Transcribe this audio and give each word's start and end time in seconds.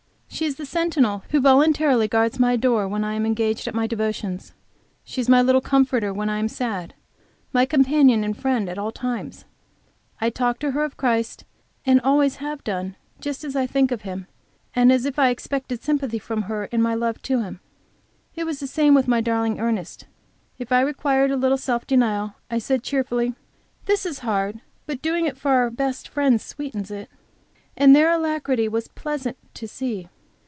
She 0.33 0.45
is 0.47 0.55
the 0.55 0.65
sentinel 0.65 1.23
who 1.29 1.39
voluntarily 1.39 2.07
guards 2.07 2.39
my 2.39 2.55
door 2.55 2.87
when 2.87 3.03
I 3.03 3.13
am 3.13 3.27
engaged 3.27 3.67
at 3.67 3.75
my 3.75 3.85
devotions; 3.85 4.53
she 5.03 5.21
is 5.21 5.29
my 5.29 5.39
little 5.39 5.61
comforter 5.61 6.11
when 6.11 6.29
I 6.29 6.39
am 6.39 6.47
sad, 6.47 6.95
my 7.53 7.63
companion 7.65 8.23
and 8.23 8.35
friend 8.35 8.67
at 8.67 8.79
all 8.79 8.91
times. 8.91 9.45
I 10.19 10.31
talk 10.31 10.57
to 10.59 10.71
her 10.71 10.83
of 10.83 10.97
Christ, 10.97 11.43
and 11.85 12.01
always 12.01 12.37
have 12.37 12.63
done, 12.63 12.95
just 13.19 13.43
as 13.43 13.55
I 13.55 13.67
think 13.67 13.91
of 13.91 14.01
Him, 14.01 14.25
and 14.75 14.91
as 14.91 15.05
if 15.05 15.19
I 15.19 15.29
expected 15.29 15.83
sympathy 15.83 16.17
from 16.17 16.43
her 16.43 16.65
in 16.65 16.81
my 16.81 16.95
love 16.95 17.21
to 17.23 17.43
Him. 17.43 17.59
It 18.33 18.45
was 18.45 18.59
the 18.59 18.67
same 18.67 18.95
with 18.95 19.07
my 19.09 19.21
darling 19.21 19.59
Ernest. 19.59 20.05
If 20.57 20.71
I 20.71 20.81
required 20.81 21.29
a 21.29 21.37
little 21.37 21.57
self 21.57 21.85
denial, 21.85 22.33
I 22.49 22.57
said 22.57 22.81
cheerfully, 22.81 23.35
"This 23.85 24.07
is 24.07 24.19
hard, 24.19 24.61
but 24.87 25.03
doing 25.03 25.27
it 25.27 25.37
for 25.37 25.51
our 25.51 25.69
best 25.69 26.07
Friend 26.07 26.41
sweetens 26.41 26.89
it," 26.89 27.09
and 27.77 27.95
their 27.95 28.09
alacrity 28.11 28.67
was 28.67 28.87
pleasant 28.87 29.37
to 29.55 29.67
see. 29.67 30.07